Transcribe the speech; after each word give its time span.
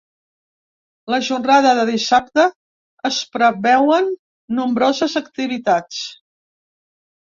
La 1.13 1.17
jornada 1.25 1.73
de 1.79 1.83
dissabte 1.89 2.45
es 3.11 3.19
preveuen 3.35 4.09
nombroses 4.61 5.15
activitats. 5.23 6.01